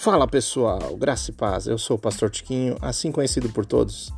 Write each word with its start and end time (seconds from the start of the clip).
Fala 0.00 0.28
pessoal, 0.28 0.96
graça 0.96 1.32
e 1.32 1.34
paz. 1.34 1.66
Eu 1.66 1.76
sou 1.76 1.96
o 1.96 1.98
Pastor 1.98 2.30
Tiquinho, 2.30 2.78
assim 2.80 3.10
conhecido 3.10 3.48
por 3.48 3.66
todos. 3.66 4.12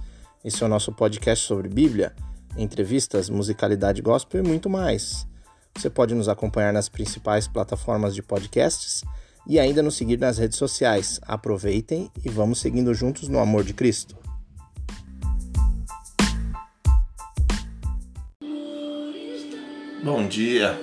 Esse 0.45 0.63
é 0.63 0.67
o 0.67 0.69
nosso 0.69 0.93
podcast 0.93 1.47
sobre 1.47 1.71
Bíblia, 1.71 2.15
entrevistas, 2.55 3.31
musicalidade 3.31 4.03
gospel 4.03 4.45
e 4.45 4.47
muito 4.47 4.69
mais. 4.69 5.27
Você 5.75 5.89
pode 5.89 6.15
nos 6.15 6.29
acompanhar 6.29 6.71
nas 6.71 6.91
principais 6.91 7.49
plataformas 7.49 8.15
de 8.15 8.23
podcasts 8.23 9.03
e 9.47 9.59
ainda 9.59 9.83
nos 9.83 9.97
seguir 9.97 10.19
nas 10.19 10.37
redes 10.37 10.59
sociais. 10.59 11.19
Aproveitem 11.23 12.11
e 12.23 12.29
vamos 12.29 12.61
seguindo 12.61 12.93
juntos 12.93 13.27
no 13.27 13.39
amor 13.39 13.65
de 13.65 13.73
Cristo. 13.73 14.15
Bom 20.05 20.29
dia. 20.29 20.79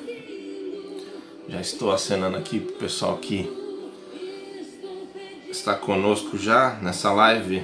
Já 1.48 1.62
estou 1.62 1.92
acenando 1.92 2.36
aqui 2.36 2.60
pro 2.60 2.78
pessoal 2.78 3.18
que 3.18 3.67
está 5.68 5.76
conosco 5.76 6.38
já 6.38 6.80
nessa 6.82 7.12
live 7.12 7.62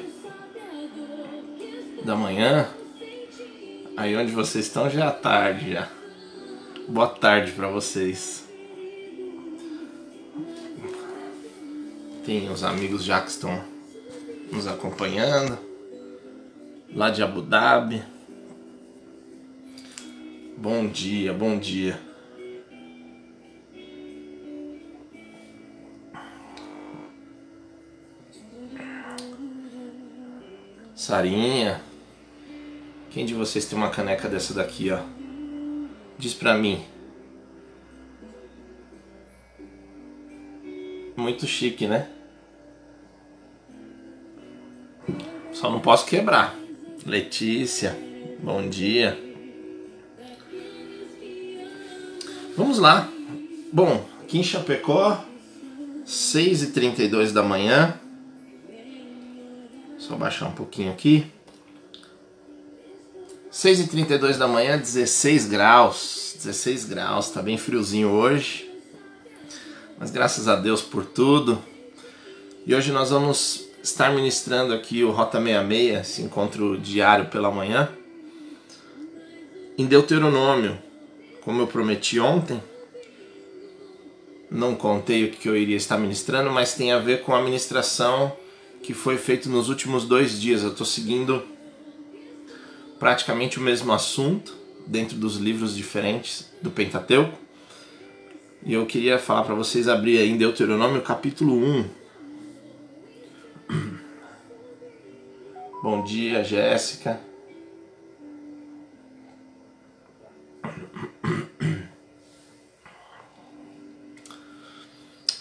da 2.04 2.18
manhã. 2.18 2.68
Aí 3.96 4.14
onde 4.18 4.30
vocês 4.34 4.66
estão 4.66 4.90
já 4.90 5.06
é 5.06 5.12
tarde 5.12 5.72
já. 5.72 5.88
Boa 6.90 7.08
tarde 7.08 7.54
para 7.54 7.70
vocês. 7.70 8.46
Tem 12.26 12.52
os 12.52 12.66
amigos 12.66 13.06
já 13.06 13.22
que 13.22 13.30
estão 13.30 13.64
nos 14.52 14.68
acompanhando 14.68 15.58
lá 16.94 17.10
de 17.10 17.24
Abu 17.24 17.42
Dhabi. 17.42 18.04
Bom 20.58 20.88
dia, 20.88 21.32
bom 21.32 21.58
dia. 21.58 21.98
Sarinha. 30.96 31.82
Quem 33.10 33.26
de 33.26 33.34
vocês 33.34 33.66
tem 33.66 33.78
uma 33.78 33.90
caneca 33.90 34.28
dessa 34.28 34.54
daqui, 34.54 34.92
ó? 34.92 35.00
Diz 36.18 36.34
pra 36.34 36.56
mim. 36.56 36.84
Muito 41.16 41.46
chique, 41.46 41.88
né? 41.88 42.10
Só 45.52 45.70
não 45.70 45.80
posso 45.80 46.06
quebrar. 46.06 46.56
Letícia, 47.06 47.96
bom 48.42 48.68
dia. 48.68 49.20
Vamos 52.56 52.80
lá. 52.80 53.10
Bom, 53.72 54.06
aqui 54.22 54.40
em 54.40 54.44
Chapecó, 54.44 55.24
6h32 56.06 57.32
da 57.32 57.44
manhã. 57.44 58.00
Só 60.14 60.18
baixar 60.18 60.46
um 60.46 60.52
pouquinho 60.52 60.92
aqui. 60.92 61.26
6h32 63.52 64.38
da 64.38 64.48
manhã, 64.48 64.78
16 64.78 65.48
graus. 65.48 66.36
16 66.38 66.86
graus, 66.86 67.32
tá 67.32 67.42
bem 67.42 67.58
friozinho 67.58 68.12
hoje. 68.12 68.70
Mas 69.98 70.12
graças 70.12 70.48
a 70.48 70.56
Deus 70.56 70.84
por 70.84 71.04
tudo. 71.04 71.60
E 72.64 72.76
hoje 72.76 72.92
nós 72.92 73.10
vamos 73.10 73.68
estar 73.82 74.14
ministrando 74.14 74.72
aqui 74.72 75.04
o 75.04 75.10
Rota 75.10 75.42
66, 75.42 76.00
esse 76.00 76.22
encontro 76.22 76.78
diário 76.78 77.30
pela 77.30 77.50
manhã. 77.50 77.90
Em 79.76 79.88
Deuteronômio, 79.88 80.78
como 81.42 81.60
eu 81.60 81.66
prometi 81.66 82.20
ontem, 82.20 82.62
não 84.52 84.76
contei 84.76 85.26
o 85.26 85.32
que 85.32 85.50
eu 85.50 85.58
iria 85.58 85.78
estar 85.78 85.98
ministrando, 85.98 86.52
mas 86.52 86.76
tem 86.76 86.92
a 86.92 87.00
ver 87.00 87.24
com 87.24 87.34
a 87.34 87.42
ministração 87.42 88.43
que 88.84 88.94
foi 88.94 89.18
feito 89.18 89.50
nos 89.50 89.70
últimos 89.70 90.06
dois 90.06 90.40
dias. 90.40 90.62
Eu 90.62 90.72
estou 90.72 90.86
seguindo 90.86 91.42
praticamente 93.00 93.58
o 93.58 93.62
mesmo 93.62 93.94
assunto 93.94 94.54
dentro 94.86 95.18
dos 95.18 95.38
livros 95.38 95.74
diferentes 95.74 96.52
do 96.62 96.70
Pentateuco. 96.70 97.40
E 98.66 98.74
eu 98.74 98.86
queria 98.86 99.18
falar 99.18 99.44
para 99.44 99.56
vocês 99.56 99.88
abrir 99.88 100.18
aí 100.20 100.30
em 100.30 100.38
Deuteronômio 100.38 101.02
capítulo 101.02 101.56
1. 101.56 101.86
Bom 105.82 106.04
dia, 106.04 106.44
Jéssica. 106.44 107.20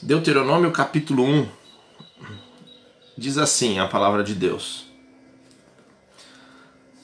Deuteronômio 0.01 0.71
capítulo 0.73 1.25
1 1.25 1.62
Diz 3.17 3.37
assim 3.37 3.79
a 3.79 3.87
palavra 3.87 4.25
de 4.25 4.35
Deus. 4.35 4.87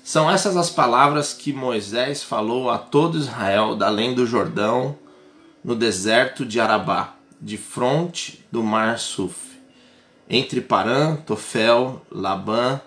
São 0.03 0.31
essas 0.31 0.57
as 0.57 0.71
palavras 0.71 1.35
que 1.35 1.53
Moisés 1.53 2.23
falou 2.23 2.71
a 2.71 2.79
todo 2.79 3.19
Israel 3.19 3.77
da 3.77 3.89
além 3.89 4.15
do 4.15 4.25
Jordão, 4.25 4.97
no 5.63 5.75
deserto 5.75 6.47
de 6.47 6.59
Arabá, 6.59 7.15
de 7.39 7.59
fronte 7.59 8.43
do 8.51 8.63
mar 8.63 8.99
Suf, 8.99 9.59
entre 10.31 10.63
Parã, 10.63 11.17
Tofel, 11.17 12.01
Labã, 12.11 12.81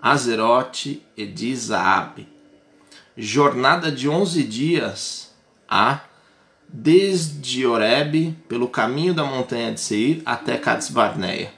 Azerote 0.00 1.02
e 1.16 1.24
Dizaabe. 1.24 2.28
Jornada 3.16 3.90
de 3.90 4.10
onze 4.10 4.44
dias 4.44 5.34
a 5.66 6.00
desde 6.68 7.66
Oreb, 7.66 8.36
pelo 8.46 8.68
caminho 8.68 9.14
da 9.14 9.24
montanha 9.24 9.72
de 9.72 9.80
Seir 9.80 10.20
até 10.26 10.58
Cades 10.58 10.90
Barneia 10.90 11.57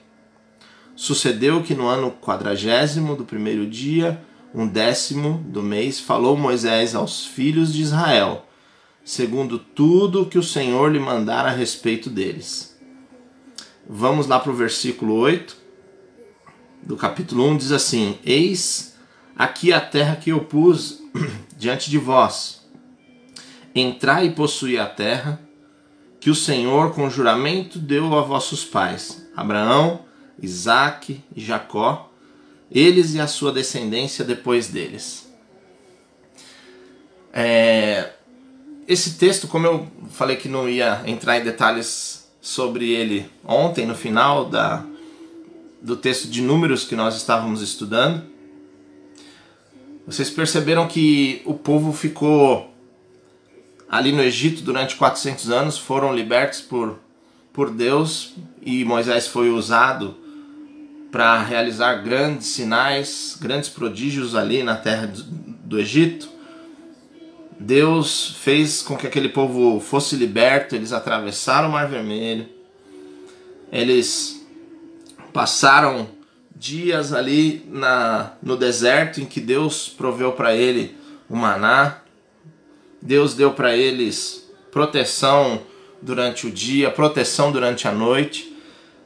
Sucedeu 1.01 1.63
que 1.63 1.75
no 1.75 1.87
ano 1.87 2.11
quadragésimo 2.11 3.17
do 3.17 3.25
primeiro 3.25 3.67
dia, 3.67 4.23
um 4.55 4.69
décimo 4.69 5.43
do 5.49 5.63
mês, 5.63 5.99
falou 5.99 6.37
Moisés 6.37 6.95
aos 6.95 7.25
filhos 7.25 7.73
de 7.73 7.81
Israel, 7.81 8.47
segundo 9.03 9.59
tudo 9.59 10.27
que 10.27 10.37
o 10.37 10.43
Senhor 10.43 10.93
lhe 10.93 10.99
mandara 10.99 11.49
a 11.49 11.55
respeito 11.55 12.11
deles. 12.11 12.79
Vamos 13.89 14.27
lá 14.27 14.39
para 14.39 14.53
o 14.53 14.55
versículo 14.55 15.15
8 15.15 15.57
do 16.83 16.99
capítulo 16.99 17.49
1, 17.49 17.57
diz 17.57 17.73
assim: 17.73 18.19
Eis 18.23 18.95
aqui 19.35 19.73
a 19.73 19.81
terra 19.81 20.17
que 20.17 20.33
eu 20.33 20.41
pus 20.41 21.03
diante 21.57 21.89
de 21.89 21.97
vós. 21.97 22.69
Entrai 23.75 24.27
e 24.27 24.33
possuí 24.33 24.79
a 24.79 24.85
terra 24.85 25.41
que 26.21 26.29
o 26.29 26.35
Senhor 26.35 26.93
com 26.93 27.09
juramento 27.09 27.79
deu 27.79 28.15
a 28.19 28.21
vossos 28.21 28.67
pais, 28.67 29.27
Abraão, 29.35 30.10
Isaac 30.43 31.23
Jacó, 31.37 32.11
eles 32.71 33.15
e 33.15 33.21
a 33.21 33.27
sua 33.27 33.53
descendência 33.53 34.25
depois 34.25 34.69
deles. 34.69 35.31
É, 37.33 38.11
esse 38.87 39.15
texto, 39.15 39.47
como 39.47 39.67
eu 39.67 39.89
falei 40.11 40.37
que 40.37 40.49
não 40.49 40.69
ia 40.69 41.03
entrar 41.07 41.39
em 41.39 41.45
detalhes 41.45 42.29
sobre 42.41 42.91
ele 42.91 43.31
ontem, 43.45 43.87
no 43.87 43.95
final 43.95 44.47
da, 44.47 44.85
do 45.81 45.97
texto 45.97 46.29
de 46.29 46.43
números 46.43 46.85
que 46.85 46.97
nós 46.97 47.17
estávamos 47.17 47.63
estudando, 47.63 48.25
vocês 50.07 50.31
perceberam 50.31 50.89
que 50.89 51.43
o 51.45 51.55
povo 51.55 51.93
ficou 51.93 52.75
ali 53.89 54.13
no 54.13 54.23
Egito 54.23 54.63
durante 54.63 54.97
400 54.97 55.51
anos, 55.51 55.79
foram 55.79 56.15
libertos 56.15 56.61
por, 56.61 56.99
por 57.53 57.71
Deus 57.71 58.35
e 58.63 58.85
Moisés 58.85 59.27
foi 59.27 59.51
usado 59.51 60.17
para 61.11 61.43
realizar 61.43 61.95
grandes 61.97 62.49
sinais, 62.49 63.37
grandes 63.41 63.69
prodígios 63.69 64.35
ali 64.35 64.63
na 64.63 64.77
terra 64.77 65.13
do 65.65 65.79
Egito. 65.79 66.29
Deus 67.59 68.37
fez 68.39 68.81
com 68.81 68.97
que 68.97 69.07
aquele 69.07 69.29
povo 69.29 69.81
fosse 69.81 70.17
liberto, 70.17 70.75
eles 70.75 70.93
atravessaram 70.93 71.69
o 71.69 71.73
Mar 71.73 71.89
Vermelho, 71.89 72.49
eles 73.71 74.47
passaram 75.33 76.09
dias 76.57 77.13
ali 77.13 77.65
na, 77.69 78.33
no 78.43 78.57
deserto 78.57 79.21
em 79.21 79.27
que 79.27 79.41
Deus 79.41 79.89
proveu 79.89 80.33
para 80.33 80.55
ele 80.55 80.97
o 81.29 81.37
maná, 81.37 81.99
Deus 83.01 83.35
deu 83.35 83.53
para 83.53 83.77
eles 83.77 84.51
proteção 84.71 85.63
durante 86.03 86.47
o 86.47 86.51
dia, 86.51 86.91
proteção 86.91 87.53
durante 87.53 87.87
a 87.87 87.93
noite. 87.93 88.50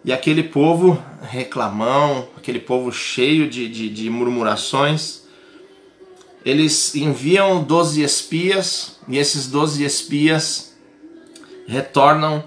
E 0.04 0.12
aquele 0.12 0.42
povo 0.42 1.02
reclamão, 1.22 2.28
aquele 2.36 2.60
povo 2.60 2.92
cheio 2.92 3.48
de, 3.48 3.66
de, 3.66 3.88
de 3.88 4.10
murmurações, 4.10 5.22
eles 6.44 6.94
enviam 6.94 7.64
12 7.64 8.02
espias 8.02 8.98
e 9.08 9.16
esses 9.16 9.46
12 9.46 9.82
espias 9.82 10.76
retornam, 11.66 12.44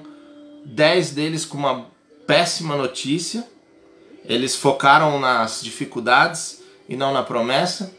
10 0.66 1.12
deles 1.12 1.46
com 1.46 1.58
uma 1.58 1.88
péssima 2.28 2.76
notícia. 2.76 3.44
Eles 4.24 4.56
focaram 4.56 5.20
nas 5.20 5.64
dificuldades 5.64 6.62
e 6.88 6.96
não 6.96 7.12
na 7.12 7.24
promessa. 7.24 7.92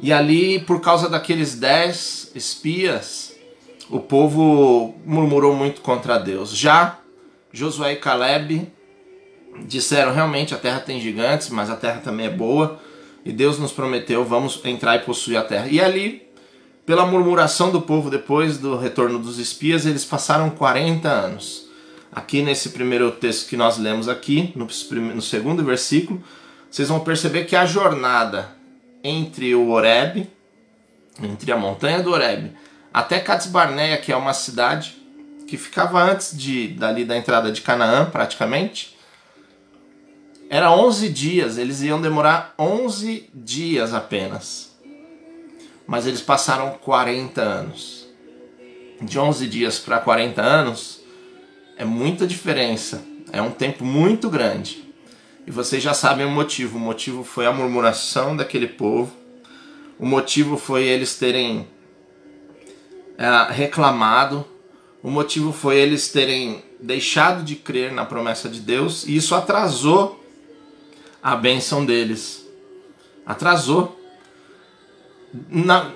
E 0.00 0.10
ali, 0.10 0.58
por 0.60 0.80
causa 0.80 1.10
daqueles 1.10 1.54
10 1.56 2.32
espias, 2.34 3.34
o 3.90 4.00
povo 4.00 4.94
murmurou 5.04 5.54
muito 5.54 5.82
contra 5.82 6.16
Deus. 6.16 6.56
Já 6.56 6.98
Josué 7.54 7.92
e 7.92 7.96
Caleb 7.96 8.66
disseram 9.64 10.12
realmente 10.12 10.52
a 10.52 10.58
terra 10.58 10.80
tem 10.80 11.00
gigantes, 11.00 11.48
mas 11.50 11.70
a 11.70 11.76
terra 11.76 12.00
também 12.00 12.26
é 12.26 12.30
boa. 12.30 12.80
E 13.24 13.32
Deus 13.32 13.58
nos 13.58 13.70
prometeu, 13.72 14.24
vamos 14.24 14.60
entrar 14.64 14.96
e 14.96 14.98
possuir 14.98 15.38
a 15.38 15.42
terra. 15.42 15.68
E 15.68 15.80
ali, 15.80 16.28
pela 16.84 17.06
murmuração 17.06 17.70
do 17.70 17.80
povo 17.80 18.10
depois 18.10 18.58
do 18.58 18.76
retorno 18.76 19.20
dos 19.20 19.38
espias, 19.38 19.86
eles 19.86 20.04
passaram 20.04 20.50
40 20.50 21.08
anos. 21.08 21.68
Aqui 22.12 22.42
nesse 22.42 22.70
primeiro 22.70 23.12
texto 23.12 23.48
que 23.48 23.56
nós 23.56 23.78
lemos 23.78 24.08
aqui, 24.08 24.52
no, 24.56 24.68
no 25.14 25.22
segundo 25.22 25.64
versículo, 25.64 26.22
vocês 26.68 26.88
vão 26.88 27.00
perceber 27.00 27.44
que 27.44 27.54
a 27.54 27.64
jornada 27.64 28.50
entre 29.02 29.54
o 29.54 29.70
Horeb, 29.70 30.28
entre 31.22 31.52
a 31.52 31.56
montanha 31.56 32.02
do 32.02 32.10
Horeb, 32.10 32.52
até 32.92 33.20
Cades 33.20 33.46
Barneia, 33.46 33.96
que 33.96 34.12
é 34.12 34.16
uma 34.16 34.34
cidade 34.34 35.03
que 35.54 35.56
ficava 35.56 36.02
antes 36.02 36.36
de 36.36 36.66
dali 36.66 37.04
da 37.04 37.16
entrada 37.16 37.52
de 37.52 37.60
Canaã, 37.60 38.10
praticamente, 38.10 38.96
era 40.50 40.72
11 40.72 41.08
dias, 41.10 41.58
eles 41.58 41.80
iam 41.80 42.00
demorar 42.00 42.54
11 42.58 43.30
dias 43.32 43.94
apenas. 43.94 44.76
Mas 45.86 46.08
eles 46.08 46.20
passaram 46.20 46.72
40 46.72 47.40
anos. 47.40 48.08
De 49.00 49.16
11 49.16 49.46
dias 49.46 49.78
para 49.78 50.00
40 50.00 50.42
anos 50.42 51.00
é 51.76 51.84
muita 51.84 52.26
diferença, 52.26 53.04
é 53.32 53.40
um 53.40 53.50
tempo 53.50 53.84
muito 53.84 54.28
grande. 54.28 54.92
E 55.46 55.52
vocês 55.52 55.82
já 55.82 55.94
sabem 55.94 56.26
o 56.26 56.30
motivo. 56.30 56.78
O 56.78 56.80
motivo 56.80 57.22
foi 57.22 57.46
a 57.46 57.52
murmuração 57.52 58.36
daquele 58.36 58.66
povo. 58.66 59.12
O 59.98 60.06
motivo 60.06 60.56
foi 60.56 60.82
eles 60.84 61.16
terem 61.16 61.68
é, 63.16 63.52
reclamado. 63.52 64.53
O 65.04 65.10
motivo 65.10 65.52
foi 65.52 65.76
eles 65.76 66.08
terem 66.08 66.64
deixado 66.80 67.44
de 67.44 67.54
crer 67.54 67.92
na 67.92 68.04
promessa 68.04 68.48
de 68.48 68.58
Deus. 68.58 69.06
E 69.06 69.14
isso 69.14 69.36
atrasou 69.36 70.24
a 71.22 71.36
bênção 71.36 71.86
deles. 71.86 72.44
Atrasou. 73.24 74.00
Na, 75.48 75.92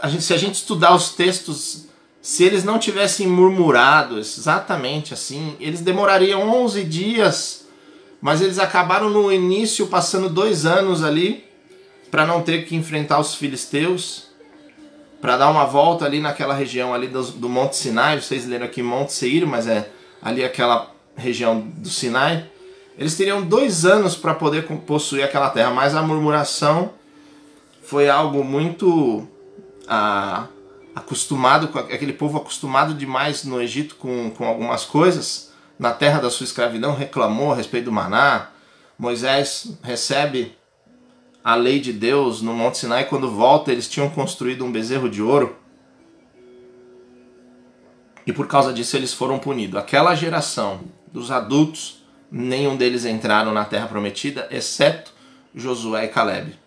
a 0.00 0.08
gente, 0.08 0.22
se 0.22 0.32
a 0.32 0.36
gente 0.36 0.54
estudar 0.54 0.94
os 0.94 1.10
textos, 1.14 1.86
se 2.22 2.44
eles 2.44 2.62
não 2.62 2.78
tivessem 2.78 3.26
murmurado 3.26 4.18
exatamente 4.18 5.12
assim, 5.12 5.56
eles 5.58 5.80
demorariam 5.80 6.48
11 6.48 6.84
dias 6.84 7.60
mas 8.20 8.42
eles 8.42 8.58
acabaram 8.58 9.08
no 9.08 9.32
início 9.32 9.86
passando 9.86 10.28
dois 10.28 10.66
anos 10.66 11.02
ali 11.02 11.44
para 12.10 12.26
não 12.26 12.42
ter 12.42 12.66
que 12.66 12.76
enfrentar 12.76 13.18
os 13.18 13.34
filisteus, 13.34 14.29
para 15.20 15.36
dar 15.36 15.50
uma 15.50 15.64
volta 15.64 16.04
ali 16.04 16.20
naquela 16.20 16.54
região 16.54 16.94
ali 16.94 17.08
do, 17.08 17.22
do 17.22 17.48
Monte 17.48 17.76
Sinai. 17.76 18.20
Vocês 18.20 18.46
leram 18.46 18.66
aqui 18.66 18.82
Monte 18.82 19.12
Seir, 19.12 19.46
mas 19.46 19.66
é 19.66 19.90
ali 20.22 20.44
aquela 20.44 20.90
região 21.16 21.60
do 21.60 21.88
Sinai. 21.88 22.46
Eles 22.98 23.16
teriam 23.16 23.42
dois 23.42 23.84
anos 23.84 24.16
para 24.16 24.34
poder 24.34 24.66
possuir 24.86 25.24
aquela 25.24 25.50
terra, 25.50 25.70
mas 25.70 25.94
a 25.94 26.02
murmuração 26.02 26.92
foi 27.82 28.08
algo 28.08 28.44
muito 28.44 29.26
ah, 29.88 30.46
acostumado 30.94 31.70
aquele 31.78 32.12
povo 32.12 32.38
acostumado 32.38 32.94
demais 32.94 33.44
no 33.44 33.60
Egito 33.60 33.96
com, 33.96 34.30
com 34.30 34.46
algumas 34.46 34.84
coisas 34.84 35.50
na 35.80 35.92
terra 35.92 36.20
da 36.20 36.28
sua 36.28 36.44
escravidão 36.44 36.94
reclamou 36.94 37.52
a 37.52 37.56
respeito 37.56 37.86
do 37.86 37.92
maná. 37.92 38.48
Moisés 38.98 39.78
recebe 39.82 40.54
a 41.42 41.54
lei 41.54 41.80
de 41.80 41.92
Deus 41.92 42.42
no 42.42 42.52
Monte 42.52 42.78
Sinai. 42.78 43.06
Quando 43.06 43.30
volta, 43.30 43.72
eles 43.72 43.88
tinham 43.88 44.10
construído 44.10 44.64
um 44.64 44.72
bezerro 44.72 45.08
de 45.08 45.22
ouro. 45.22 45.56
E 48.26 48.32
por 48.32 48.46
causa 48.46 48.72
disso 48.72 48.96
eles 48.96 49.12
foram 49.12 49.38
punidos. 49.38 49.80
Aquela 49.80 50.14
geração 50.14 50.80
dos 51.12 51.30
adultos, 51.30 52.04
nenhum 52.30 52.76
deles 52.76 53.04
entraram 53.04 53.52
na 53.52 53.64
terra 53.64 53.86
prometida, 53.86 54.46
exceto 54.50 55.12
Josué 55.54 56.04
e 56.04 56.08
Caleb. 56.08 56.58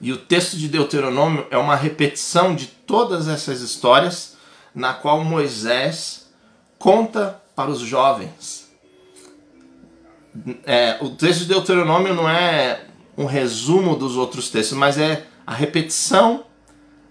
E 0.00 0.12
o 0.12 0.16
texto 0.16 0.56
de 0.56 0.68
Deuteronômio 0.68 1.46
é 1.50 1.58
uma 1.58 1.74
repetição 1.74 2.54
de 2.54 2.66
todas 2.66 3.28
essas 3.28 3.60
histórias, 3.60 4.36
na 4.74 4.94
qual 4.94 5.24
Moisés 5.24 6.30
conta 6.78 7.40
para 7.56 7.70
os 7.70 7.80
jovens. 7.80 8.70
É, 10.64 10.98
o 11.00 11.10
texto 11.10 11.40
de 11.40 11.46
Deuteronômio 11.46 12.14
não 12.14 12.28
é 12.28 12.87
um 13.18 13.24
resumo 13.24 13.96
dos 13.96 14.16
outros 14.16 14.48
textos, 14.48 14.78
mas 14.78 14.96
é 14.96 15.26
a 15.44 15.52
repetição 15.52 16.44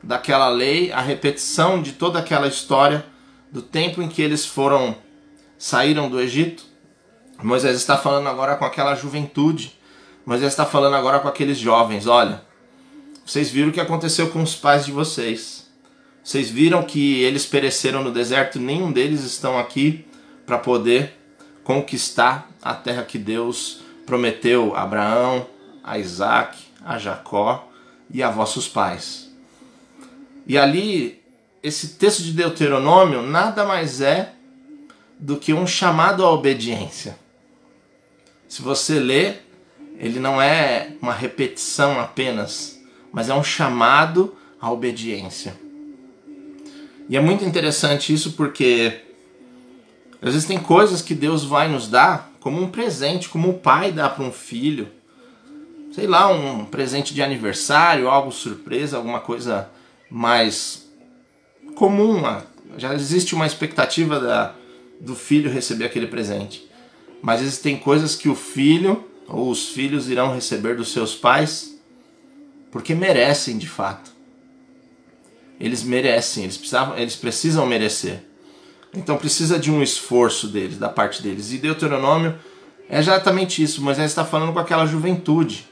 daquela 0.02 0.48
lei, 0.48 0.90
a 0.94 1.02
repetição 1.02 1.82
de 1.82 1.92
toda 1.92 2.20
aquela 2.20 2.48
história 2.48 3.06
do 3.52 3.62
tempo 3.62 4.02
em 4.02 4.08
que 4.08 4.22
eles 4.22 4.46
foram 4.46 4.96
saíram 5.58 6.10
do 6.10 6.18
Egito. 6.22 6.64
Moisés 7.44 7.76
está 7.76 7.98
falando 7.98 8.28
agora 8.30 8.56
com 8.56 8.64
aquela 8.64 8.96
juventude. 8.96 9.78
Moisés 10.26 10.54
está 10.54 10.66
falando 10.66 10.96
agora 10.96 11.20
com 11.20 11.28
aqueles 11.28 11.58
jovens, 11.58 12.08
olha, 12.08 12.42
vocês 13.26 13.50
viram 13.50 13.70
o 13.70 13.74
que 13.74 13.82
aconteceu 13.82 14.30
com 14.30 14.42
os 14.42 14.56
pais 14.56 14.86
de 14.86 14.94
vocês. 14.94 15.68
Vocês 16.24 16.50
viram 16.50 16.84
que 16.84 17.22
eles 17.22 17.46
pereceram 17.46 18.02
no 18.02 18.12
deserto, 18.12 18.60
nenhum 18.60 18.92
deles 18.92 19.24
estão 19.24 19.60
aqui 19.60 20.06
para 20.46 20.58
poder 20.58 21.14
conquistar 21.66 22.50
a 22.62 22.74
terra 22.74 23.04
que 23.04 23.18
Deus 23.18 23.82
prometeu 24.06 24.74
a 24.74 24.84
Abraão, 24.84 25.46
a 25.88 25.98
Isaac, 25.98 26.58
a 26.86 27.00
Jacó 27.00 27.70
e 28.12 28.22
a 28.22 28.30
vossos 28.30 28.68
pais. 28.68 29.32
E 30.46 30.58
ali, 30.58 31.24
esse 31.64 31.96
texto 31.96 32.22
de 32.22 32.34
Deuteronômio 32.34 33.22
nada 33.22 33.66
mais 33.66 34.02
é 34.02 34.34
do 35.18 35.38
que 35.38 35.54
um 35.54 35.66
chamado 35.66 36.26
à 36.26 36.30
obediência. 36.30 37.18
Se 38.50 38.62
você 38.62 39.00
lê, 39.00 39.36
ele 39.98 40.20
não 40.20 40.42
é 40.42 40.92
uma 41.02 41.14
repetição 41.14 42.00
apenas, 42.00 42.80
mas 43.12 43.30
é 43.30 43.34
um 43.34 43.44
chamado 43.44 44.36
à 44.60 44.70
obediência. 44.70 45.56
E 47.10 47.16
é 47.16 47.22
muito 47.22 47.46
interessante 47.46 48.14
isso 48.14 48.34
porque 48.34 49.02
às 50.22 50.34
vezes 50.34 50.46
tem 50.46 50.60
coisas 50.60 51.02
que 51.02 51.16
Deus 51.16 51.46
vai 51.46 51.70
nos 51.70 51.88
dar 51.88 52.34
como 52.42 52.62
um 52.62 52.70
presente, 52.70 53.30
como 53.30 53.50
o 53.50 53.60
pai 53.60 53.92
dá 53.92 54.10
para 54.10 54.24
um 54.24 54.32
filho. 54.32 54.97
Sei 55.98 56.06
lá, 56.06 56.32
um 56.32 56.64
presente 56.64 57.12
de 57.12 57.24
aniversário, 57.24 58.08
algo 58.08 58.32
surpresa, 58.32 58.98
alguma 58.98 59.20
coisa 59.20 59.68
mais 60.12 60.88
comum. 61.74 62.22
Já 62.78 62.94
existe 62.94 63.34
uma 63.34 63.48
expectativa 63.48 64.20
da, 64.20 64.54
do 65.02 65.16
filho 65.16 65.50
receber 65.50 65.86
aquele 65.86 66.06
presente. 66.06 66.70
Mas 67.20 67.42
existem 67.42 67.80
coisas 67.80 68.16
que 68.16 68.30
o 68.30 68.36
filho 68.36 69.10
ou 69.28 69.50
os 69.50 69.70
filhos 69.70 70.08
irão 70.08 70.36
receber 70.36 70.76
dos 70.76 70.92
seus 70.92 71.16
pais 71.16 71.76
porque 72.72 72.94
merecem 72.94 73.58
de 73.58 73.68
fato. 73.68 74.12
Eles 75.60 75.82
merecem, 75.82 76.44
eles, 76.44 76.58
precisavam, 76.58 76.96
eles 76.96 77.16
precisam 77.16 77.66
merecer. 77.66 78.24
Então 78.94 79.18
precisa 79.18 79.58
de 79.58 79.72
um 79.72 79.82
esforço 79.82 80.48
deles, 80.48 80.78
da 80.78 80.90
parte 80.90 81.24
deles. 81.24 81.52
E 81.52 81.58
Deuteronômio 81.58 82.38
é 82.88 83.00
exatamente 83.00 83.64
isso. 83.64 83.82
Moisés 83.82 84.12
está 84.12 84.24
falando 84.24 84.54
com 84.54 84.60
aquela 84.60 84.86
juventude 84.86 85.66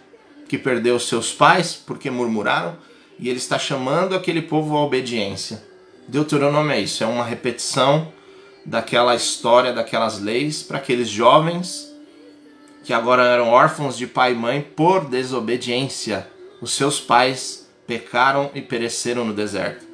que 0.56 0.64
perdeu 0.64 0.98
seus 0.98 1.34
pais 1.34 1.74
porque 1.76 2.10
murmuraram 2.10 2.78
e 3.20 3.28
ele 3.28 3.38
está 3.38 3.60
chamando 3.60 4.16
aquele 4.16 4.42
povo 4.42 4.78
à 4.78 4.82
obediência. 4.82 5.62
Deuteronômio 6.08 6.72
é 6.72 6.80
isso, 6.80 7.04
é 7.04 7.08
uma 7.08 7.26
repetição 7.26 8.12
daquela 8.66 9.14
história, 9.16 9.74
daquelas 9.74 10.20
leis 10.20 10.64
para 10.64 10.78
aqueles 10.78 11.10
jovens 11.10 11.94
que 12.86 12.94
agora 12.94 13.24
eram 13.24 13.50
órfãos 13.50 13.98
de 13.98 14.08
pai 14.08 14.32
e 14.32 14.36
mãe 14.36 14.62
por 14.62 15.06
desobediência. 15.06 16.28
Os 16.62 16.72
seus 16.72 17.02
pais 17.02 17.70
pecaram 17.86 18.50
e 18.54 18.62
pereceram 18.62 19.26
no 19.26 19.34
deserto. 19.34 19.86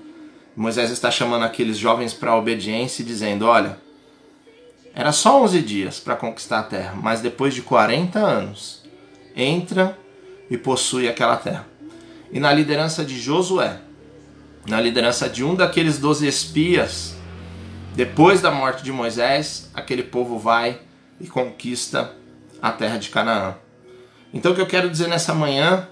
Moisés 0.55 0.91
está 0.91 1.09
chamando 1.09 1.43
aqueles 1.43 1.77
jovens 1.77 2.13
para 2.13 2.31
a 2.31 2.37
obediência 2.37 3.01
e 3.01 3.05
dizendo: 3.05 3.47
Olha, 3.47 3.77
era 4.93 5.11
só 5.11 5.41
11 5.41 5.61
dias 5.61 5.99
para 5.99 6.17
conquistar 6.17 6.59
a 6.59 6.63
terra, 6.63 6.93
mas 7.01 7.21
depois 7.21 7.53
de 7.53 7.61
40 7.61 8.19
anos, 8.19 8.83
entra 9.35 9.97
e 10.51 10.57
possui 10.57 11.07
aquela 11.07 11.37
terra. 11.37 11.65
E 12.29 12.37
na 12.37 12.51
liderança 12.51 13.05
de 13.05 13.17
Josué, 13.17 13.79
na 14.67 14.81
liderança 14.81 15.29
de 15.29 15.45
um 15.45 15.55
daqueles 15.55 15.97
12 15.97 16.27
espias, 16.27 17.15
depois 17.95 18.41
da 18.41 18.51
morte 18.51 18.83
de 18.83 18.91
Moisés, 18.91 19.71
aquele 19.73 20.03
povo 20.03 20.37
vai 20.37 20.81
e 21.21 21.27
conquista 21.27 22.13
a 22.61 22.69
terra 22.69 22.97
de 22.97 23.09
Canaã. 23.09 23.55
Então, 24.33 24.51
o 24.51 24.55
que 24.55 24.61
eu 24.61 24.67
quero 24.67 24.89
dizer 24.89 25.07
nessa 25.07 25.33
manhã, 25.33 25.87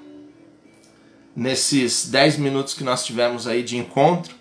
nesses 1.34 2.10
10 2.10 2.38
minutos 2.38 2.74
que 2.74 2.84
nós 2.84 3.06
tivemos 3.06 3.48
aí 3.48 3.64
de 3.64 3.78
encontro, 3.78 4.36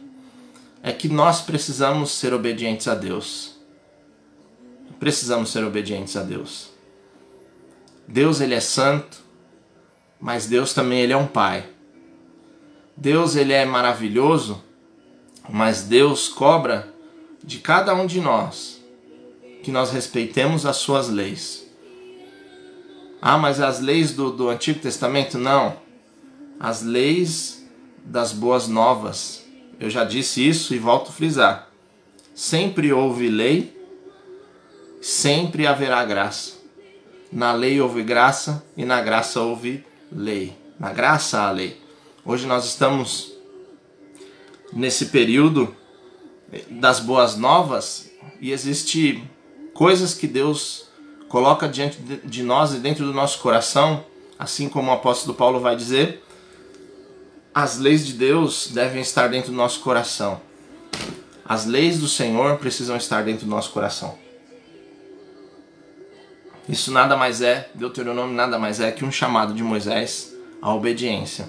é 0.82 0.92
que 0.92 1.08
nós 1.08 1.42
precisamos 1.42 2.10
ser 2.10 2.34
obedientes 2.34 2.88
a 2.88 2.94
Deus. 2.94 3.56
Precisamos 4.98 5.50
ser 5.50 5.62
obedientes 5.64 6.16
a 6.16 6.22
Deus. 6.24 6.70
Deus 8.06 8.40
ele 8.40 8.54
é 8.54 8.60
santo, 8.60 9.27
mas 10.20 10.46
Deus 10.46 10.74
também 10.74 11.00
ele 11.00 11.12
é 11.12 11.16
um 11.16 11.26
pai. 11.26 11.66
Deus 12.96 13.36
ele 13.36 13.52
é 13.52 13.64
maravilhoso, 13.64 14.62
mas 15.48 15.82
Deus 15.84 16.28
cobra 16.28 16.92
de 17.42 17.58
cada 17.58 17.94
um 17.94 18.06
de 18.06 18.20
nós 18.20 18.82
que 19.62 19.70
nós 19.70 19.90
respeitemos 19.92 20.66
as 20.66 20.76
suas 20.76 21.08
leis. 21.08 21.66
Ah, 23.20 23.38
mas 23.38 23.60
as 23.60 23.80
leis 23.80 24.12
do, 24.12 24.30
do 24.30 24.48
Antigo 24.48 24.80
Testamento? 24.80 25.38
Não. 25.38 25.76
As 26.58 26.82
leis 26.82 27.66
das 28.04 28.32
boas 28.32 28.68
novas. 28.68 29.44
Eu 29.78 29.90
já 29.90 30.04
disse 30.04 30.46
isso 30.46 30.74
e 30.74 30.78
volto 30.78 31.08
a 31.08 31.12
frisar. 31.12 31.70
Sempre 32.34 32.92
houve 32.92 33.28
lei, 33.28 33.76
sempre 35.00 35.66
haverá 35.66 36.04
graça. 36.04 36.54
Na 37.30 37.52
lei 37.52 37.80
houve 37.80 38.02
graça 38.02 38.64
e 38.76 38.84
na 38.84 39.00
graça 39.00 39.40
houve 39.40 39.84
lei. 40.10 40.56
Na 40.78 40.92
graça 40.92 41.42
há 41.42 41.50
lei. 41.50 41.80
Hoje 42.24 42.46
nós 42.46 42.64
estamos 42.64 43.32
nesse 44.72 45.06
período 45.06 45.74
das 46.70 47.00
boas 47.00 47.36
novas 47.36 48.10
e 48.40 48.52
existe 48.52 49.22
coisas 49.74 50.14
que 50.14 50.26
Deus 50.26 50.88
coloca 51.28 51.68
diante 51.68 51.98
de 52.24 52.42
nós 52.42 52.72
e 52.72 52.78
dentro 52.78 53.04
do 53.04 53.12
nosso 53.12 53.38
coração, 53.40 54.04
assim 54.38 54.68
como 54.68 54.90
o 54.90 54.94
apóstolo 54.94 55.34
Paulo 55.34 55.60
vai 55.60 55.76
dizer, 55.76 56.24
as 57.54 57.78
leis 57.78 58.06
de 58.06 58.12
Deus 58.12 58.68
devem 58.68 59.02
estar 59.02 59.28
dentro 59.28 59.50
do 59.50 59.56
nosso 59.56 59.80
coração. 59.80 60.40
As 61.44 61.64
leis 61.64 61.98
do 61.98 62.08
Senhor 62.08 62.56
precisam 62.58 62.96
estar 62.96 63.24
dentro 63.24 63.46
do 63.46 63.50
nosso 63.50 63.70
coração. 63.70 64.18
Isso 66.68 66.92
nada 66.92 67.16
mais 67.16 67.40
é, 67.40 67.70
Deuteronômio 67.74 68.34
nada 68.34 68.58
mais 68.58 68.78
é 68.78 68.92
que 68.92 69.04
um 69.04 69.10
chamado 69.10 69.54
de 69.54 69.62
Moisés 69.62 70.34
à 70.60 70.74
obediência. 70.74 71.48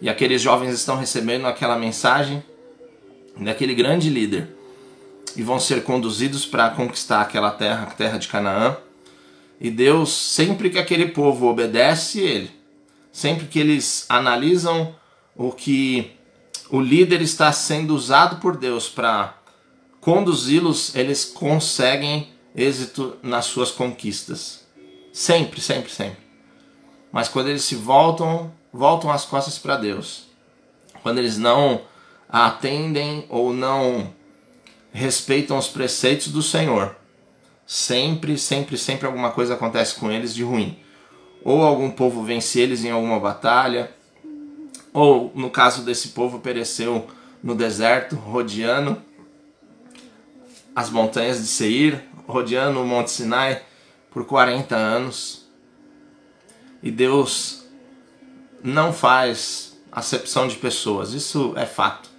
E 0.00 0.08
aqueles 0.08 0.40
jovens 0.40 0.72
estão 0.72 0.96
recebendo 0.96 1.46
aquela 1.46 1.76
mensagem 1.76 2.42
daquele 3.36 3.74
grande 3.74 4.08
líder 4.08 4.48
e 5.34 5.42
vão 5.42 5.58
ser 5.58 5.82
conduzidos 5.82 6.46
para 6.46 6.70
conquistar 6.70 7.20
aquela 7.20 7.50
terra, 7.50 7.82
a 7.82 7.94
terra 7.94 8.18
de 8.18 8.28
Canaã. 8.28 8.76
E 9.60 9.70
Deus, 9.70 10.12
sempre 10.12 10.70
que 10.70 10.78
aquele 10.78 11.08
povo 11.08 11.46
obedece 11.46 12.20
ele, 12.20 12.50
sempre 13.10 13.46
que 13.46 13.58
eles 13.58 14.06
analisam 14.08 14.94
o 15.34 15.50
que 15.50 16.12
o 16.70 16.80
líder 16.80 17.22
está 17.22 17.50
sendo 17.52 17.94
usado 17.94 18.36
por 18.36 18.56
Deus 18.56 18.88
para 18.88 19.34
conduzi-los, 20.00 20.94
eles 20.94 21.24
conseguem 21.24 22.35
êxito 22.56 23.18
nas 23.22 23.44
suas 23.44 23.70
conquistas. 23.70 24.64
Sempre, 25.12 25.60
sempre, 25.60 25.90
sempre. 25.90 26.24
Mas 27.12 27.28
quando 27.28 27.48
eles 27.48 27.62
se 27.62 27.76
voltam, 27.76 28.52
voltam 28.72 29.10
as 29.10 29.24
costas 29.24 29.58
para 29.58 29.76
Deus. 29.76 30.24
Quando 31.02 31.18
eles 31.18 31.36
não 31.36 31.82
atendem 32.28 33.26
ou 33.28 33.52
não 33.52 34.12
respeitam 34.92 35.58
os 35.58 35.68
preceitos 35.68 36.28
do 36.28 36.42
Senhor, 36.42 36.96
sempre, 37.66 38.38
sempre, 38.38 38.78
sempre 38.78 39.06
alguma 39.06 39.30
coisa 39.30 39.54
acontece 39.54 39.94
com 39.96 40.10
eles 40.10 40.34
de 40.34 40.42
ruim. 40.42 40.78
Ou 41.44 41.62
algum 41.62 41.90
povo 41.90 42.24
vence 42.24 42.58
eles 42.58 42.84
em 42.84 42.90
alguma 42.90 43.20
batalha, 43.20 43.94
ou 44.92 45.30
no 45.34 45.50
caso 45.50 45.82
desse 45.82 46.08
povo 46.08 46.40
pereceu 46.40 47.06
no 47.42 47.54
deserto, 47.54 48.16
rodeando 48.16 49.00
as 50.74 50.90
montanhas 50.90 51.38
de 51.38 51.46
Seir, 51.46 52.02
rodeando 52.26 52.80
o 52.80 52.86
Monte 52.86 53.10
Sinai 53.10 53.62
por 54.10 54.24
40 54.24 54.74
anos. 54.74 55.46
E 56.82 56.90
Deus 56.90 57.66
não 58.62 58.92
faz 58.92 59.78
acepção 59.90 60.46
de 60.46 60.56
pessoas, 60.56 61.12
isso 61.12 61.54
é 61.56 61.64
fato. 61.64 62.10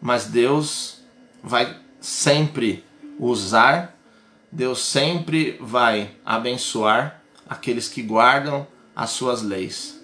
Mas 0.00 0.26
Deus 0.26 0.98
vai 1.42 1.76
sempre 2.00 2.84
usar, 3.18 3.96
Deus 4.50 4.84
sempre 4.84 5.56
vai 5.60 6.10
abençoar 6.24 7.22
aqueles 7.48 7.88
que 7.88 8.02
guardam 8.02 8.66
as 8.94 9.10
suas 9.10 9.42
leis. 9.42 10.00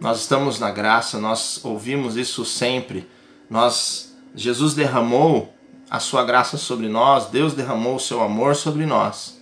Nós 0.00 0.20
estamos 0.20 0.58
na 0.58 0.70
graça, 0.70 1.18
nós 1.18 1.64
ouvimos 1.64 2.16
isso 2.16 2.44
sempre. 2.44 3.08
Nós 3.48 4.14
Jesus 4.34 4.74
derramou 4.74 5.55
a 5.90 6.00
sua 6.00 6.24
graça 6.24 6.56
sobre 6.56 6.88
nós, 6.88 7.26
Deus 7.26 7.54
derramou 7.54 7.96
o 7.96 8.00
seu 8.00 8.22
amor 8.22 8.56
sobre 8.56 8.86
nós. 8.86 9.40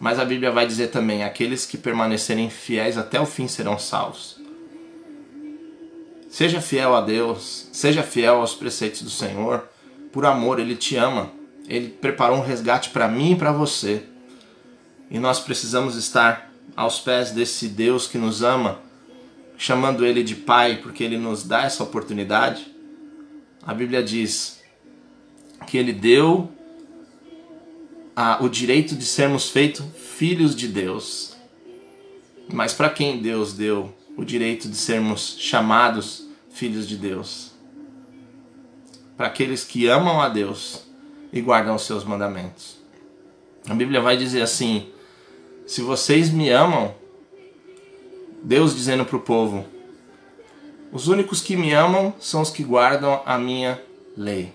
Mas 0.00 0.18
a 0.18 0.24
Bíblia 0.24 0.50
vai 0.50 0.66
dizer 0.66 0.88
também: 0.88 1.24
aqueles 1.24 1.64
que 1.64 1.78
permanecerem 1.78 2.50
fiéis 2.50 2.98
até 2.98 3.20
o 3.20 3.26
fim 3.26 3.48
serão 3.48 3.78
salvos. 3.78 4.40
Seja 6.28 6.60
fiel 6.60 6.94
a 6.94 7.00
Deus, 7.00 7.68
seja 7.72 8.02
fiel 8.02 8.36
aos 8.36 8.54
preceitos 8.54 9.02
do 9.02 9.10
Senhor 9.10 9.66
por 10.16 10.24
amor, 10.24 10.58
Ele 10.58 10.74
te 10.74 10.96
ama. 10.96 11.30
Ele 11.68 11.90
preparou 11.90 12.38
um 12.38 12.42
resgate 12.42 12.88
para 12.88 13.06
mim 13.06 13.32
e 13.32 13.36
para 13.36 13.52
você. 13.52 14.02
E 15.10 15.18
nós 15.18 15.38
precisamos 15.38 15.94
estar 15.94 16.50
aos 16.74 16.98
pés 16.98 17.32
desse 17.32 17.68
Deus 17.68 18.06
que 18.06 18.16
nos 18.16 18.42
ama, 18.42 18.78
chamando 19.58 20.06
Ele 20.06 20.22
de 20.22 20.34
Pai, 20.34 20.76
porque 20.82 21.04
Ele 21.04 21.18
nos 21.18 21.44
dá 21.44 21.64
essa 21.64 21.82
oportunidade. 21.82 22.74
A 23.62 23.74
Bíblia 23.74 24.02
diz 24.02 24.62
que 25.66 25.76
Ele 25.76 25.92
deu 25.92 26.50
a, 28.14 28.42
o 28.42 28.48
direito 28.48 28.94
de 28.94 29.04
sermos 29.04 29.50
feitos 29.50 29.84
filhos 29.96 30.54
de 30.54 30.68
Deus. 30.68 31.36
Mas 32.52 32.72
para 32.72 32.88
quem 32.88 33.20
Deus 33.20 33.52
deu 33.52 33.92
o 34.16 34.24
direito 34.24 34.68
de 34.68 34.76
sermos 34.76 35.36
chamados 35.38 36.26
filhos 36.50 36.88
de 36.88 36.96
Deus? 36.96 37.56
para 39.16 39.26
aqueles 39.26 39.64
que 39.64 39.88
amam 39.88 40.20
a 40.20 40.28
Deus 40.28 40.84
e 41.32 41.40
guardam 41.40 41.74
os 41.74 41.82
seus 41.82 42.04
mandamentos. 42.04 42.76
A 43.68 43.74
Bíblia 43.74 44.00
vai 44.00 44.16
dizer 44.16 44.42
assim: 44.42 44.88
se 45.66 45.80
vocês 45.80 46.30
me 46.30 46.50
amam, 46.50 46.94
Deus 48.42 48.74
dizendo 48.74 49.04
para 49.04 49.16
o 49.16 49.20
povo, 49.20 49.64
os 50.92 51.08
únicos 51.08 51.40
que 51.40 51.56
me 51.56 51.72
amam 51.72 52.14
são 52.20 52.42
os 52.42 52.50
que 52.50 52.62
guardam 52.62 53.22
a 53.24 53.38
minha 53.38 53.82
lei. 54.16 54.54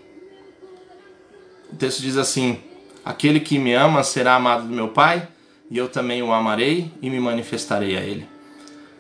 O 1.72 1.76
texto 1.76 2.02
diz 2.02 2.18
assim: 2.18 2.60
Aquele 3.04 3.40
que 3.40 3.58
me 3.58 3.74
ama 3.74 4.04
será 4.04 4.36
amado 4.36 4.68
do 4.68 4.74
meu 4.74 4.90
Pai, 4.90 5.28
e 5.70 5.78
eu 5.78 5.88
também 5.88 6.22
o 6.22 6.32
amarei 6.32 6.92
e 7.02 7.10
me 7.10 7.20
manifestarei 7.20 7.98
a 7.98 8.02
ele. 8.02 8.28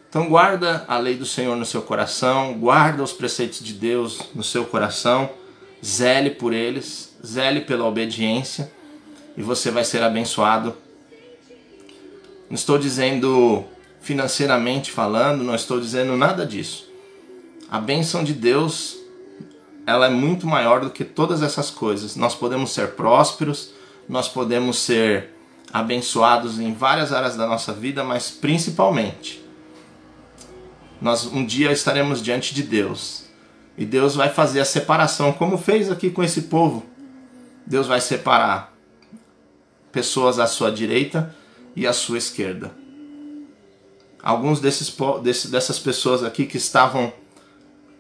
Então 0.10 0.28
guarda 0.28 0.84
a 0.88 0.98
lei 0.98 1.16
do 1.16 1.26
Senhor 1.26 1.56
no 1.56 1.66
seu 1.66 1.82
coração, 1.82 2.54
guarda 2.56 3.02
os 3.02 3.14
preceitos 3.14 3.64
de 3.64 3.74
Deus 3.74 4.30
no 4.36 4.44
seu 4.44 4.66
coração 4.66 5.30
zele 5.84 6.30
por 6.30 6.54
eles, 6.54 7.16
zele 7.26 7.62
pela 7.62 7.86
obediência 7.86 8.72
e 9.36 9.42
você 9.42 9.72
vai 9.72 9.84
ser 9.84 10.04
abençoado. 10.04 10.76
Não 12.50 12.56
estou 12.56 12.78
dizendo 12.78 13.64
financeiramente 14.02 14.92
falando, 14.92 15.44
não 15.44 15.56
estou 15.56 15.80
dizendo 15.80 16.16
nada 16.18 16.46
disso. 16.46 16.90
A 17.70 17.80
bênção 17.80 18.24
de 18.24 18.34
Deus, 18.34 18.98
ela 19.86 20.08
é 20.08 20.10
muito 20.10 20.46
maior 20.46 20.82
do 20.82 20.90
que 20.90 21.04
todas 21.04 21.42
essas 21.42 21.70
coisas. 21.70 22.16
Nós 22.16 22.36
podemos 22.36 22.74
ser 22.74 22.92
prósperos, 22.92 23.74
nós 24.08 24.28
podemos 24.28 24.80
ser 24.80 25.30
abençoados 25.72 26.60
em 26.60 26.74
várias 26.74 27.14
áreas 27.14 27.36
da 27.36 27.48
nossa 27.48 27.72
vida, 27.72 28.04
mas 28.04 28.30
principalmente 28.30 29.44
nós 31.02 31.26
um 31.26 31.46
dia 31.46 31.72
estaremos 31.72 32.22
diante 32.22 32.54
de 32.54 32.62
Deus 32.62 33.24
e 33.78 33.86
Deus 33.86 34.16
vai 34.16 34.30
fazer 34.30 34.60
a 34.60 34.66
separação, 34.66 35.34
como 35.34 35.58
fez 35.58 35.90
aqui 35.90 36.10
com 36.10 36.24
esse 36.24 36.44
povo. 36.44 36.86
Deus 37.66 37.88
vai 37.88 38.02
separar 38.02 38.74
pessoas 39.92 40.40
à 40.40 40.46
sua 40.46 40.72
direita 40.72 41.34
e 41.76 41.88
à 41.88 41.94
sua 41.94 42.18
esquerda. 42.18 42.72
Alguns 44.22 44.60
desses, 44.60 44.96
dessas 45.50 45.80
pessoas 45.80 46.24
aqui 46.24 46.46
que 46.46 46.58
estavam 46.58 47.12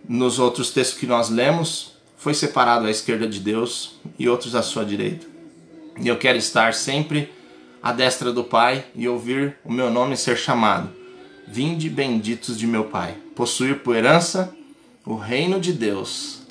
nos 0.08 0.40
outros 0.40 0.72
textos 0.72 1.00
que 1.00 1.08
nós 1.08 1.30
lemos, 1.30 1.94
foi 2.18 2.34
separado 2.34 2.86
à 2.86 2.92
esquerda 2.92 3.28
de 3.28 3.40
Deus 3.40 4.00
e 4.18 4.30
outros 4.30 4.56
à 4.56 4.62
sua 4.62 4.86
direita. 4.86 5.26
E 6.00 6.08
eu 6.08 6.18
quero 6.18 6.38
estar 6.38 6.74
sempre 6.74 7.32
à 7.82 7.92
destra 7.92 8.32
do 8.32 8.44
Pai 8.44 8.86
e 8.96 9.08
ouvir 9.08 9.58
o 9.66 9.72
meu 9.72 9.90
nome 9.90 10.16
ser 10.16 10.38
chamado. 10.38 10.90
Vinde 11.48 11.90
benditos 11.90 12.58
de 12.58 12.68
meu 12.68 12.86
Pai, 12.86 13.16
possuir 13.36 13.80
por 13.80 13.96
herança 13.96 14.56
o 15.06 15.16
reino 15.16 15.60
de 15.60 15.74
Deus 15.74 16.42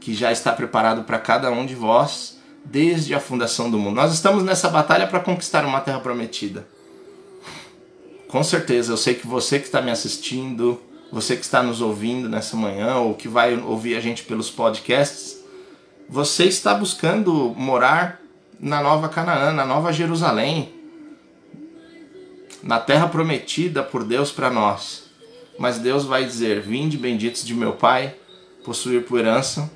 que 0.00 0.12
já 0.12 0.32
está 0.32 0.52
preparado 0.52 1.04
para 1.04 1.18
cada 1.18 1.50
um 1.50 1.64
de 1.64 1.74
vós 1.74 2.38
desde 2.64 3.14
a 3.14 3.20
fundação 3.20 3.70
do 3.70 3.78
mundo. 3.78 3.94
Nós 3.94 4.12
estamos 4.12 4.42
nessa 4.42 4.68
batalha 4.68 5.06
para 5.06 5.20
conquistar 5.20 5.64
uma 5.64 5.80
terra 5.80 6.00
prometida. 6.00 6.66
Com 8.28 8.42
certeza, 8.42 8.92
eu 8.92 8.96
sei 8.96 9.14
que 9.14 9.26
você 9.26 9.58
que 9.58 9.66
está 9.66 9.80
me 9.80 9.90
assistindo, 9.90 10.80
você 11.12 11.36
que 11.36 11.42
está 11.42 11.62
nos 11.62 11.82
ouvindo 11.82 12.26
nessa 12.26 12.56
manhã 12.56 12.96
ou 12.96 13.14
que 13.14 13.28
vai 13.28 13.54
ouvir 13.54 13.96
a 13.96 14.00
gente 14.00 14.22
pelos 14.22 14.50
podcasts, 14.50 15.44
você 16.08 16.44
está 16.44 16.72
buscando 16.72 17.54
morar 17.54 18.18
na 18.58 18.82
Nova 18.82 19.10
Canaã, 19.10 19.52
na 19.52 19.66
Nova 19.66 19.92
Jerusalém, 19.92 20.72
na 22.62 22.80
terra 22.80 23.08
prometida 23.08 23.82
por 23.82 24.04
Deus 24.04 24.32
para 24.32 24.48
nós. 24.48 25.04
Mas 25.58 25.78
Deus 25.78 26.04
vai 26.04 26.24
dizer: 26.24 26.62
Vinde 26.62 26.96
benditos 26.96 27.44
de 27.44 27.54
meu 27.54 27.74
Pai, 27.74 28.16
possuir 28.64 29.04
por 29.04 29.20
herança 29.20 29.70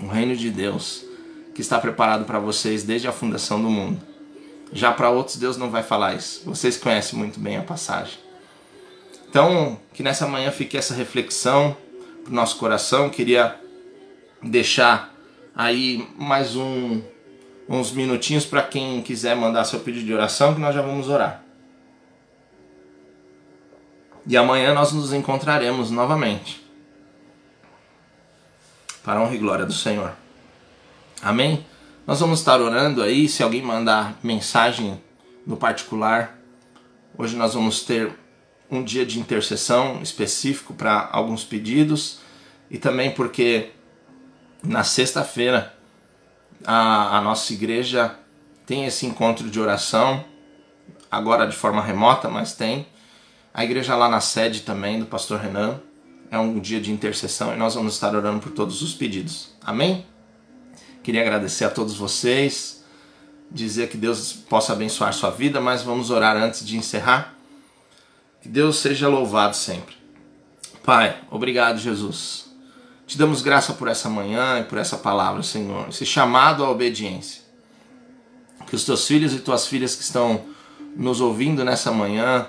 o 0.00 0.08
reino 0.08 0.36
de 0.36 0.50
Deus. 0.50 1.04
que 1.54 1.60
está 1.60 1.78
preparado 1.78 2.24
para 2.24 2.40
vocês 2.40 2.82
desde 2.82 3.06
a 3.06 3.12
fundação 3.12 3.62
do 3.62 3.70
mundo. 3.70 4.02
Já 4.72 4.90
para 4.90 5.08
outros, 5.08 5.36
Deus 5.36 5.56
não 5.56 5.70
vai 5.70 5.84
falar 5.84 6.16
isso. 6.16 6.42
Vocês 6.44 6.76
conhecem 6.76 7.16
muito 7.16 7.38
bem 7.38 7.56
a 7.56 7.62
passagem. 7.62 8.23
Então, 9.34 9.80
que 9.92 10.00
nessa 10.00 10.28
manhã 10.28 10.52
fique 10.52 10.76
essa 10.76 10.94
reflexão 10.94 11.76
para 12.22 12.30
o 12.30 12.34
nosso 12.36 12.56
coração. 12.56 13.10
Queria 13.10 13.60
deixar 14.40 15.12
aí 15.56 16.08
mais 16.16 16.54
um, 16.54 17.02
uns 17.68 17.90
minutinhos 17.90 18.46
para 18.46 18.62
quem 18.62 19.02
quiser 19.02 19.34
mandar 19.34 19.64
seu 19.64 19.80
pedido 19.80 20.06
de 20.06 20.14
oração, 20.14 20.54
que 20.54 20.60
nós 20.60 20.72
já 20.72 20.82
vamos 20.82 21.08
orar. 21.08 21.42
E 24.24 24.36
amanhã 24.36 24.72
nós 24.72 24.92
nos 24.92 25.12
encontraremos 25.12 25.90
novamente. 25.90 26.64
Para 29.02 29.18
a 29.18 29.22
honra 29.24 29.34
e 29.34 29.38
glória 29.38 29.66
do 29.66 29.72
Senhor. 29.72 30.12
Amém? 31.20 31.66
Nós 32.06 32.20
vamos 32.20 32.38
estar 32.38 32.60
orando 32.60 33.02
aí. 33.02 33.28
Se 33.28 33.42
alguém 33.42 33.62
mandar 33.62 34.16
mensagem 34.22 35.02
no 35.44 35.56
particular, 35.56 36.38
hoje 37.18 37.34
nós 37.34 37.54
vamos 37.54 37.82
ter 37.82 38.22
um 38.70 38.82
dia 38.82 39.04
de 39.04 39.18
intercessão 39.18 40.00
específico 40.02 40.74
para 40.74 41.08
alguns 41.12 41.44
pedidos 41.44 42.18
e 42.70 42.78
também 42.78 43.10
porque 43.10 43.70
na 44.62 44.82
sexta-feira 44.82 45.74
a, 46.64 47.18
a 47.18 47.20
nossa 47.20 47.52
igreja 47.52 48.18
tem 48.66 48.86
esse 48.86 49.04
encontro 49.04 49.50
de 49.50 49.60
oração, 49.60 50.24
agora 51.10 51.46
de 51.46 51.54
forma 51.54 51.82
remota, 51.82 52.28
mas 52.28 52.54
tem. 52.54 52.86
A 53.52 53.62
igreja 53.62 53.94
lá 53.94 54.08
na 54.08 54.20
sede 54.20 54.62
também 54.62 54.98
do 54.98 55.06
pastor 55.06 55.38
Renan. 55.38 55.80
É 56.30 56.38
um 56.38 56.58
dia 56.58 56.80
de 56.80 56.90
intercessão 56.90 57.54
e 57.54 57.56
nós 57.56 57.74
vamos 57.74 57.94
estar 57.94 58.14
orando 58.16 58.40
por 58.40 58.50
todos 58.50 58.82
os 58.82 58.92
pedidos. 58.94 59.54
Amém? 59.62 60.04
Queria 61.02 61.20
agradecer 61.20 61.64
a 61.64 61.70
todos 61.70 61.94
vocês, 61.96 62.82
dizer 63.50 63.88
que 63.88 63.96
Deus 63.96 64.32
possa 64.32 64.72
abençoar 64.72 65.12
sua 65.12 65.30
vida, 65.30 65.60
mas 65.60 65.82
vamos 65.82 66.10
orar 66.10 66.36
antes 66.36 66.66
de 66.66 66.76
encerrar. 66.76 67.34
Que 68.44 68.48
Deus 68.50 68.76
seja 68.76 69.08
louvado 69.08 69.56
sempre. 69.56 69.96
Pai, 70.84 71.16
obrigado, 71.30 71.78
Jesus. 71.78 72.54
Te 73.06 73.16
damos 73.16 73.40
graça 73.40 73.72
por 73.72 73.88
essa 73.88 74.10
manhã 74.10 74.60
e 74.60 74.64
por 74.64 74.76
essa 74.76 74.98
palavra, 74.98 75.42
Senhor, 75.42 75.88
esse 75.88 76.04
chamado 76.04 76.62
à 76.62 76.68
obediência. 76.68 77.40
Que 78.66 78.76
os 78.76 78.84
teus 78.84 79.06
filhos 79.06 79.32
e 79.32 79.38
tuas 79.38 79.66
filhas 79.66 79.96
que 79.96 80.02
estão 80.02 80.44
nos 80.94 81.22
ouvindo 81.22 81.64
nessa 81.64 81.90
manhã 81.90 82.46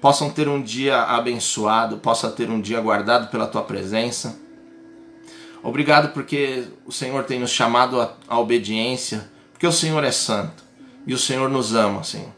possam 0.00 0.30
ter 0.30 0.48
um 0.48 0.60
dia 0.60 1.02
abençoado, 1.02 1.98
possa 1.98 2.28
ter 2.28 2.50
um 2.50 2.60
dia 2.60 2.80
guardado 2.80 3.30
pela 3.30 3.46
tua 3.46 3.62
presença. 3.62 4.36
Obrigado 5.62 6.12
porque 6.12 6.64
o 6.84 6.90
Senhor 6.90 7.22
tem 7.22 7.38
nos 7.38 7.52
chamado 7.52 8.00
à 8.26 8.36
obediência, 8.40 9.30
porque 9.52 9.64
o 9.68 9.72
Senhor 9.72 10.02
é 10.02 10.10
santo 10.10 10.64
e 11.06 11.14
o 11.14 11.18
Senhor 11.18 11.48
nos 11.48 11.72
ama, 11.72 12.02
Senhor. 12.02 12.32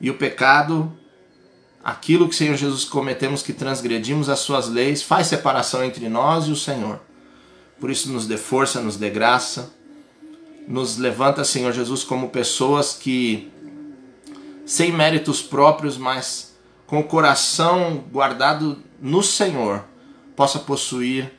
E 0.00 0.08
o 0.08 0.14
pecado, 0.14 0.90
aquilo 1.82 2.28
que, 2.28 2.34
Senhor 2.34 2.56
Jesus, 2.56 2.84
cometemos 2.84 3.42
que 3.42 3.52
transgredimos 3.52 4.28
as 4.28 4.38
suas 4.40 4.68
leis, 4.68 5.02
faz 5.02 5.26
separação 5.26 5.84
entre 5.84 6.08
nós 6.08 6.46
e 6.46 6.50
o 6.50 6.56
Senhor. 6.56 7.00
Por 7.80 7.90
isso, 7.90 8.10
nos 8.10 8.26
dê 8.26 8.36
força, 8.36 8.80
nos 8.80 8.96
dê 8.96 9.10
graça, 9.10 9.72
nos 10.68 10.96
levanta, 10.96 11.42
Senhor 11.44 11.72
Jesus, 11.72 12.04
como 12.04 12.28
pessoas 12.28 12.94
que, 12.94 13.50
sem 14.64 14.92
méritos 14.92 15.42
próprios, 15.42 15.96
mas 15.96 16.54
com 16.86 17.00
o 17.00 17.04
coração 17.04 18.04
guardado 18.12 18.78
no 19.00 19.22
Senhor, 19.22 19.84
possa 20.36 20.58
possuir 20.58 21.32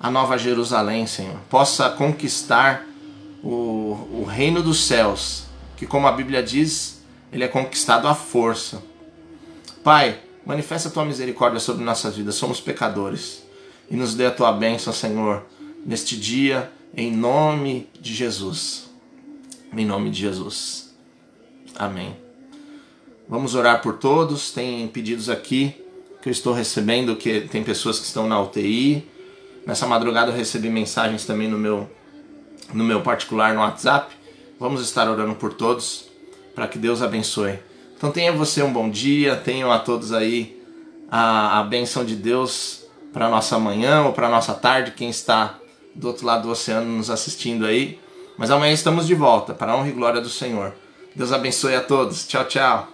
a 0.00 0.10
nova 0.10 0.38
Jerusalém, 0.38 1.06
Senhor, 1.06 1.36
possa 1.50 1.90
conquistar 1.90 2.86
o, 3.42 4.20
o 4.20 4.26
reino 4.28 4.62
dos 4.62 4.84
céus, 4.84 5.44
que, 5.76 5.86
como 5.86 6.06
a 6.06 6.12
Bíblia 6.12 6.42
diz, 6.42 7.02
ele 7.32 7.44
é 7.44 7.48
conquistado 7.48 8.08
à 8.08 8.14
força. 8.14 8.82
Pai, 9.82 10.20
manifesta 10.46 10.88
a 10.88 10.92
tua 10.92 11.04
misericórdia 11.04 11.58
sobre 11.58 11.84
nossas 11.84 12.16
vidas, 12.16 12.36
somos 12.36 12.60
pecadores, 12.60 13.42
e 13.90 13.96
nos 13.96 14.14
dê 14.14 14.26
a 14.26 14.30
tua 14.30 14.52
bênção, 14.52 14.92
Senhor, 14.92 15.44
neste 15.84 16.16
dia, 16.16 16.70
em 16.96 17.10
nome 17.10 17.88
de 18.00 18.14
Jesus. 18.14 18.88
Em 19.76 19.84
nome 19.84 20.10
de 20.10 20.20
Jesus. 20.20 20.94
Amém. 21.74 22.16
Vamos 23.28 23.54
orar 23.54 23.82
por 23.82 23.98
todos. 23.98 24.52
Tem 24.52 24.86
pedidos 24.86 25.28
aqui 25.28 25.74
que 26.20 26.28
eu 26.28 26.32
estou 26.32 26.52
recebendo, 26.52 27.16
que 27.16 27.40
tem 27.40 27.64
pessoas 27.64 27.98
que 27.98 28.04
estão 28.04 28.28
na 28.28 28.40
UTI. 28.40 29.08
Nessa 29.66 29.86
madrugada 29.86 30.30
eu 30.30 30.36
recebi 30.36 30.68
mensagens 30.68 31.24
também 31.24 31.48
no 31.48 31.58
meu 31.58 31.90
no 32.72 32.84
meu 32.84 33.00
particular 33.00 33.54
no 33.54 33.60
WhatsApp. 33.60 34.14
Vamos 34.60 34.80
estar 34.82 35.08
orando 35.10 35.34
por 35.34 35.54
todos 35.54 36.08
para 36.54 36.68
que 36.68 36.78
Deus 36.78 37.02
abençoe. 37.02 37.58
Então 38.02 38.10
tenha 38.10 38.32
você 38.32 38.60
um 38.64 38.72
bom 38.72 38.90
dia, 38.90 39.36
tenham 39.36 39.70
a 39.70 39.78
todos 39.78 40.12
aí 40.12 40.60
a, 41.08 41.60
a 41.60 41.62
benção 41.62 42.04
de 42.04 42.16
Deus 42.16 42.82
para 43.12 43.28
nossa 43.28 43.60
manhã 43.60 44.02
ou 44.02 44.12
para 44.12 44.28
nossa 44.28 44.54
tarde, 44.54 44.90
quem 44.90 45.08
está 45.08 45.60
do 45.94 46.08
outro 46.08 46.26
lado 46.26 46.42
do 46.42 46.50
oceano 46.50 46.96
nos 46.96 47.10
assistindo 47.10 47.64
aí. 47.64 48.00
Mas 48.36 48.50
amanhã 48.50 48.72
estamos 48.72 49.06
de 49.06 49.14
volta 49.14 49.54
para 49.54 49.70
a 49.70 49.76
honra 49.76 49.88
e 49.88 49.92
glória 49.92 50.20
do 50.20 50.28
Senhor. 50.28 50.74
Deus 51.14 51.32
abençoe 51.32 51.76
a 51.76 51.80
todos. 51.80 52.26
Tchau, 52.26 52.44
tchau. 52.46 52.88